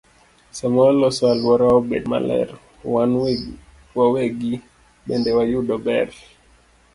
Sama 0.57 0.81
waloso 0.85 1.23
alworawa 1.33 1.73
obed 1.81 2.03
maler, 2.11 2.49
wan 2.93 3.11
wawegi 3.97 4.53
bende 5.07 5.29
wayudo 5.37 5.75
ber. 5.85 6.09